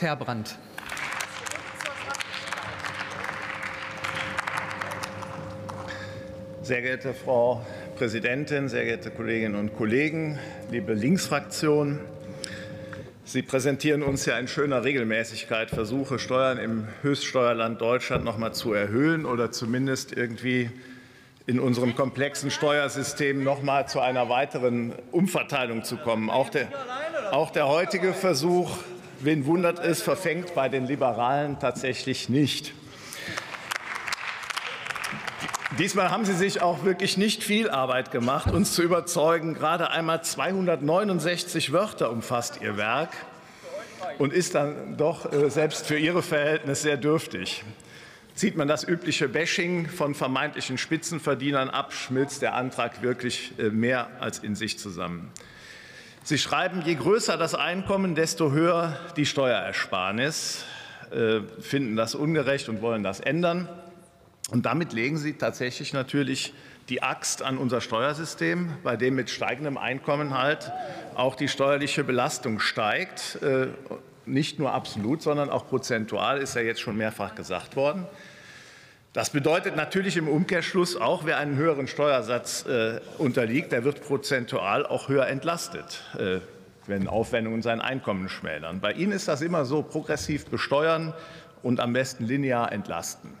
[0.00, 0.56] Markus Herbrandt.
[6.62, 7.64] Sehr geehrte Frau
[7.96, 10.38] Präsidentin, sehr geehrte Kolleginnen und Kollegen,
[10.70, 11.98] liebe Linksfraktion!
[13.24, 18.72] Sie präsentieren uns ja in schöner Regelmäßigkeit Versuche, Steuern im Höchststeuerland Deutschland noch mal zu
[18.72, 20.70] erhöhen oder zumindest irgendwie
[21.46, 26.30] in unserem komplexen Steuersystem noch mal zu einer weiteren Umverteilung zu kommen.
[26.30, 26.68] Auch der,
[27.32, 28.78] auch der heutige Versuch,
[29.20, 32.72] wen wundert es, verfängt bei den Liberalen tatsächlich nicht.
[35.78, 39.54] Diesmal haben Sie sich auch wirklich nicht viel Arbeit gemacht, uns zu überzeugen.
[39.54, 43.10] Gerade einmal 269 Wörter umfasst Ihr Werk
[44.18, 47.62] und ist dann doch äh, selbst für Ihre Verhältnisse sehr dürftig.
[48.34, 54.08] Zieht man das übliche Bashing von vermeintlichen Spitzenverdienern ab, schmilzt der Antrag wirklich äh, mehr
[54.20, 55.30] als in sich zusammen.
[56.30, 60.64] Sie schreiben, je größer das Einkommen, desto höher die Steuerersparnis,
[61.10, 63.68] äh, finden das ungerecht und wollen das ändern.
[64.52, 66.54] Und damit legen Sie tatsächlich natürlich
[66.88, 70.70] die Axt an unser Steuersystem, bei dem mit steigendem Einkommen halt
[71.16, 73.40] auch die steuerliche Belastung steigt.
[73.42, 73.66] Äh,
[74.24, 78.06] nicht nur absolut, sondern auch prozentual, ist ja jetzt schon mehrfach gesagt worden.
[79.12, 84.86] Das bedeutet natürlich im Umkehrschluss auch, wer einen höheren Steuersatz äh, unterliegt, der wird prozentual
[84.86, 86.38] auch höher entlastet, äh,
[86.86, 88.80] wenn Aufwendungen sein Einkommen schmälern.
[88.80, 91.12] Bei Ihnen ist das immer so, progressiv besteuern
[91.64, 93.32] und am besten linear entlasten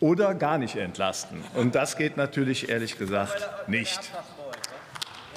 [0.00, 1.42] oder gar nicht entlasten.
[1.54, 4.12] Und das geht natürlich ehrlich gesagt nicht.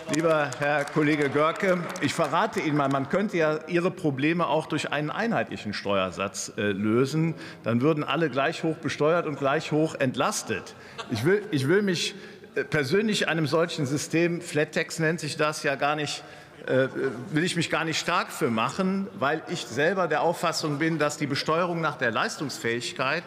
[0.09, 4.91] Lieber Herr Kollege Görke, ich verrate Ihnen mal, man könnte ja Ihre Probleme auch durch
[4.91, 7.35] einen einheitlichen Steuersatz äh, lösen.
[7.63, 10.75] Dann würden alle gleich hoch besteuert und gleich hoch entlastet.
[11.11, 12.15] Ich will, ich will mich
[12.55, 16.23] äh, persönlich einem solchen System, Flattex nennt sich das, ja gar nicht
[16.67, 16.89] äh,
[17.31, 21.17] will ich mich gar nicht stark für machen, weil ich selber der Auffassung bin, dass
[21.17, 23.23] die Besteuerung nach der Leistungsfähigkeit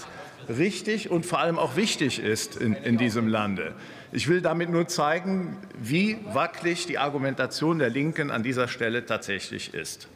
[0.48, 3.74] richtig und vor allem auch wichtig ist in, in diesem Lande.
[4.12, 9.74] Ich will damit nur zeigen, wie wackelig die Argumentation der Linken an dieser Stelle tatsächlich
[9.74, 10.08] ist.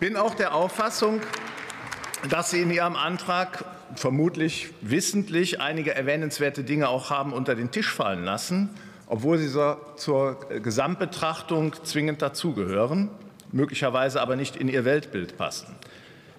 [0.00, 1.20] Ich bin auch der Auffassung,
[2.28, 7.92] dass Sie in Ihrem Antrag vermutlich wissentlich einige erwähnenswerte Dinge auch haben unter den Tisch
[7.92, 8.70] fallen lassen,
[9.06, 13.10] obwohl sie so zur Gesamtbetrachtung zwingend dazugehören,
[13.52, 15.76] möglicherweise aber nicht in Ihr Weltbild passen.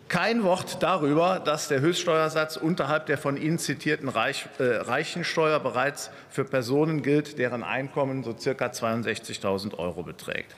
[0.09, 6.11] Kein Wort darüber, dass der Höchststeuersatz unterhalb der von Ihnen zitierten Reich, äh, Reichensteuer bereits
[6.29, 10.55] für Personen gilt, deren Einkommen so circa 62.000 Euro beträgt.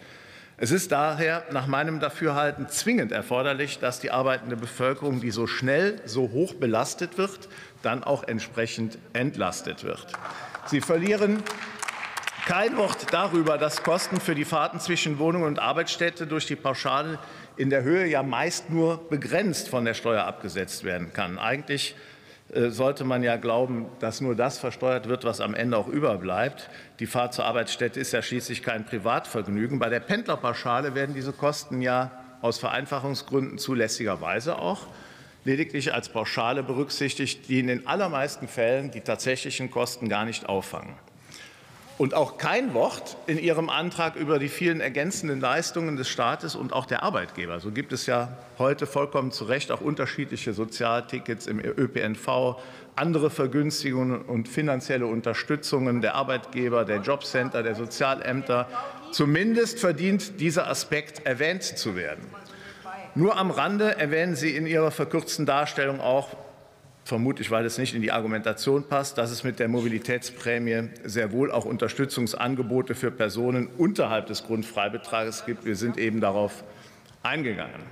[0.57, 6.01] Es ist daher nach meinem Dafürhalten zwingend erforderlich, dass die arbeitende Bevölkerung, die so schnell
[6.05, 7.49] so hoch belastet wird,
[7.81, 10.07] dann auch entsprechend entlastet wird.
[10.65, 11.43] Sie verlieren
[12.45, 17.17] kein Wort darüber, dass Kosten für die Fahrten zwischen Wohnung und Arbeitsstätte durch die Pauschale
[17.57, 21.39] in der Höhe ja meist nur begrenzt von der Steuer abgesetzt werden kann.
[21.39, 21.95] Eigentlich
[22.53, 26.69] äh, sollte man ja glauben, dass nur das versteuert wird, was am Ende auch überbleibt.
[26.99, 29.79] Die Fahrt zur Arbeitsstätte ist ja schließlich kein Privatvergnügen.
[29.79, 34.85] Bei der Pendlerpauschale werden diese Kosten ja aus Vereinfachungsgründen zulässigerweise auch
[35.45, 40.93] lediglich als Pauschale berücksichtigt, die in den allermeisten Fällen die tatsächlichen Kosten gar nicht auffangen.
[41.97, 46.73] Und auch kein Wort in Ihrem Antrag über die vielen ergänzenden Leistungen des Staates und
[46.73, 47.61] auch der Arbeitgeber.
[47.61, 52.57] So gibt es ja heute vollkommen zu Recht auch unterschiedliche Sozialtickets im ÖPNV,
[52.97, 58.67] andere Vergünstigungen und finanzielle Unterstützungen der Arbeitgeber, der Jobcenter, der Sozialämter.
[59.11, 62.25] Zumindest verdient dieser Aspekt erwähnt zu werden.
[63.17, 66.35] Nur am Rande erwähnen Sie in Ihrer verkürzten Darstellung auch
[67.05, 71.51] vermutlich weil es nicht in die Argumentation passt, dass es mit der Mobilitätsprämie sehr wohl
[71.51, 75.65] auch Unterstützungsangebote für Personen unterhalb des Grundfreibetrages gibt.
[75.65, 76.63] Wir sind eben darauf
[77.21, 77.83] eingegangen.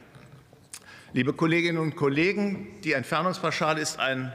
[1.14, 4.34] Liebe Kolleginnen und Kollegen, die Entfernungspauschale ist ein,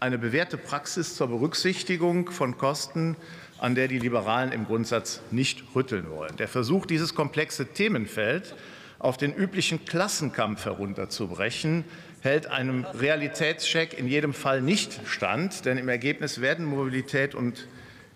[0.00, 3.16] eine bewährte Praxis zur Berücksichtigung von Kosten,
[3.58, 6.36] an der die Liberalen im Grundsatz nicht rütteln wollen.
[6.38, 8.56] Der Versuch, dieses komplexe Themenfeld
[8.98, 11.84] auf den üblichen Klassenkampf herunterzubrechen,
[12.20, 17.68] hält einem Realitätscheck in jedem Fall nicht stand, denn im Ergebnis werden Mobilität und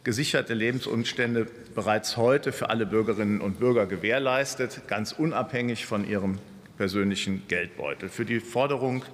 [0.04, 6.38] gesicherte Lebensumstände bereits heute für alle Bürgerinnen und Bürger gewährleistet, ganz unabhängig von ihrem
[6.76, 8.08] persönlichen Geldbeutel.
[8.08, 9.04] Für die Forderung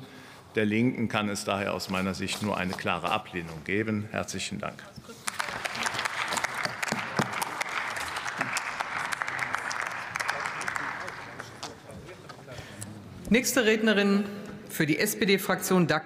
[0.55, 4.08] der Linken kann es daher aus meiner Sicht nur eine klare Ablehnung geben.
[4.11, 4.82] Herzlichen Dank.
[13.31, 14.25] Nächste Rednerin
[14.78, 15.88] für die SPD-Fraktion